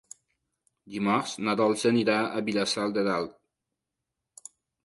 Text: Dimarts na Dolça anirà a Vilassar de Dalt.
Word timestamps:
Dimarts 0.93 1.33
na 1.49 1.55
Dolça 1.59 1.91
anirà 1.91 2.17
a 2.39 2.43
Vilassar 2.49 2.89
de 2.97 3.07
Dalt. 3.11 4.51